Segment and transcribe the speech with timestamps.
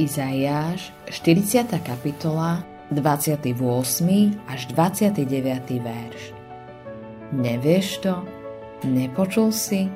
[0.00, 1.76] Izaiáš, 40.
[1.84, 3.52] kapitola, 28.
[4.48, 5.28] až 29.
[5.76, 6.32] verš.
[7.36, 8.24] Nevieš to?
[8.88, 9.92] Nepočul si?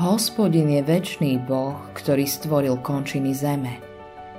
[0.00, 3.76] Hospodin je väčší Boh, ktorý stvoril končiny zeme.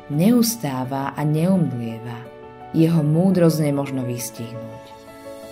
[0.09, 2.17] Neustáva a neumdlieva.
[2.73, 4.85] Jeho múdrosť nemožno vystihnúť.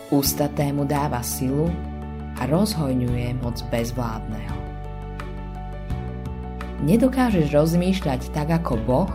[0.09, 1.69] Ústatému dáva silu
[2.33, 4.68] a rozhojňuje moc bezvládneho.
[6.79, 9.11] Nedokážeš rozmýšľať tak ako Boh,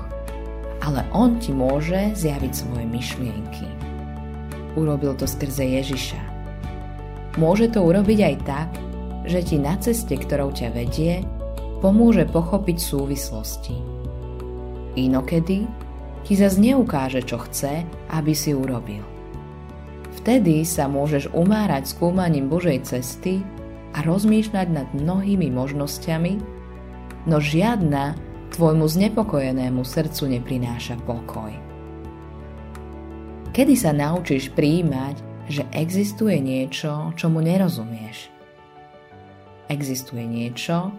[0.84, 3.64] ale On ti môže zjaviť svoje myšlienky.
[4.76, 6.20] Urobil to skrze Ježiša.
[7.40, 8.70] Môže to urobiť aj tak,
[9.24, 11.24] že ti na ceste, ktorou ťa vedie,
[11.80, 13.76] pomôže pochopiť súvislosti.
[15.00, 15.64] Inokedy
[16.24, 19.02] ti zase neukáže, čo chce, aby si urobil.
[20.20, 23.40] Vtedy sa môžeš umárať skúmaním Božej cesty
[23.96, 26.53] a rozmýšľať nad mnohými možnosťami,
[27.24, 28.14] no žiadna
[28.52, 31.50] tvojmu znepokojenému srdcu neprináša pokoj.
[33.54, 35.16] Kedy sa naučíš príjmať,
[35.50, 38.30] že existuje niečo, čomu nerozumieš?
[39.70, 40.92] Existuje niečo,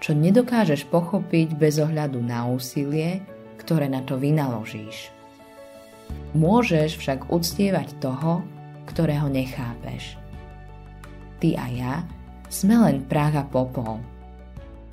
[0.00, 3.20] čo nedokážeš pochopiť bez ohľadu na úsilie,
[3.60, 5.10] ktoré na to vynaložíš.
[6.36, 8.46] Môžeš však uctievať toho,
[8.86, 10.14] ktorého nechápeš.
[11.42, 11.94] Ty a ja
[12.46, 13.98] sme len prach a popol–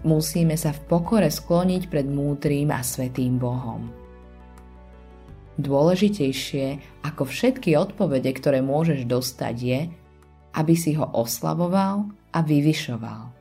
[0.03, 3.89] musíme sa v pokore skloniť pred múdrým a svetým Bohom.
[5.59, 9.81] Dôležitejšie ako všetky odpovede, ktoré môžeš dostať, je,
[10.53, 13.33] aby si ho oslavoval a vyvyšoval.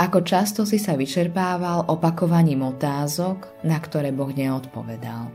[0.00, 5.28] Ako často si sa vyčerpával opakovaním otázok, na ktoré Boh neodpovedal.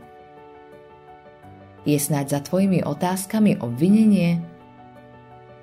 [1.86, 4.42] Je snáď za tvojimi otázkami obvinenie?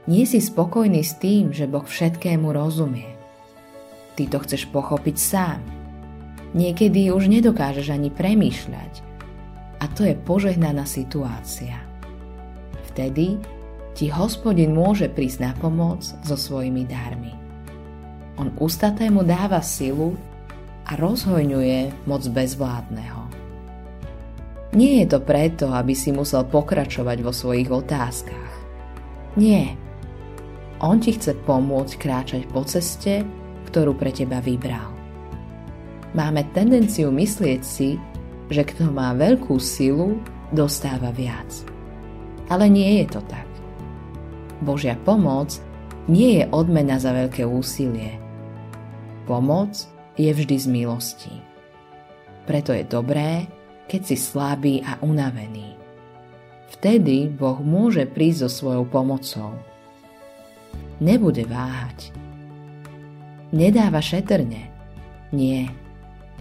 [0.08, 3.13] Nie si spokojný s tým, že Boh všetkému rozumie.
[4.14, 5.60] Ty to chceš pochopiť sám.
[6.54, 8.94] Niekedy už nedokážeš ani premýšľať.
[9.82, 11.82] A to je požehnaná situácia.
[12.94, 13.42] Vtedy
[13.98, 17.34] ti hospodin môže prísť na pomoc so svojimi dármi.
[18.38, 20.18] On ustatému dáva silu
[20.86, 23.22] a rozhojňuje moc bezvládneho.
[24.74, 28.52] Nie je to preto, aby si musel pokračovať vo svojich otázkach.
[29.38, 29.78] Nie.
[30.82, 33.22] On ti chce pomôcť kráčať po ceste,
[33.74, 34.94] ktorú pre teba vybral.
[36.14, 37.98] Máme tendenciu myslieť si,
[38.54, 40.22] že kto má veľkú silu,
[40.54, 41.50] dostáva viac.
[42.54, 43.50] Ale nie je to tak.
[44.62, 45.58] Božia pomoc
[46.06, 48.14] nie je odmena za veľké úsilie.
[49.26, 49.74] Pomoc
[50.22, 51.34] je vždy z milosti.
[52.46, 53.50] Preto je dobré,
[53.90, 55.74] keď si slabý a unavený.
[56.78, 59.58] Vtedy Boh môže prísť so svojou pomocou.
[61.02, 62.23] Nebude váhať
[63.54, 64.74] nedáva šetrne.
[65.30, 65.70] Nie.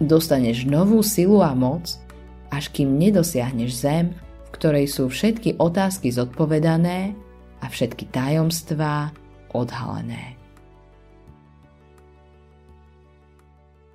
[0.01, 2.01] Dostaneš novú silu a moc,
[2.49, 7.13] až kým nedosiahneš zem, v ktorej sú všetky otázky zodpovedané
[7.61, 9.13] a všetky tajomstvá
[9.53, 10.35] odhalené.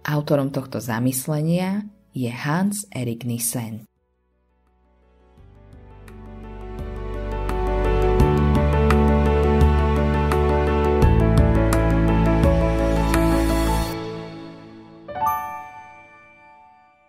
[0.06, 1.84] Autorom tohto zamyslenia
[2.16, 3.87] je Hans Erik Nissen.